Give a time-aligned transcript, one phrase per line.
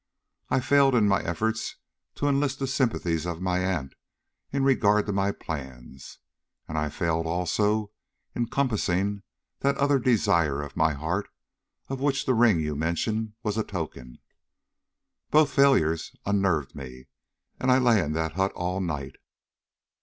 [0.49, 1.75] I failed in my efforts
[2.15, 3.93] to enlist the sympathies of my aunt
[4.51, 6.17] in regard to my plans,
[6.67, 7.91] and I failed also
[8.33, 9.21] in compassing
[9.59, 11.29] that other desire of my heart
[11.87, 14.17] of which the ring you mention was a token.
[15.29, 17.05] Both failures unnerved me,
[17.59, 19.17] and I lay in that hut all night.